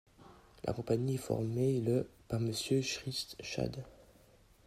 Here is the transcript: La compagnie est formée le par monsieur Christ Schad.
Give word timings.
La 0.63 0.73
compagnie 0.73 1.13
est 1.13 1.17
formée 1.17 1.79
le 1.79 2.09
par 2.27 2.39
monsieur 2.39 2.81
Christ 2.81 3.35
Schad. 3.43 3.85